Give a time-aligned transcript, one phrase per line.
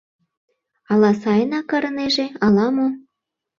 [0.91, 2.87] Ала сайынак ырынеже, ала-мо.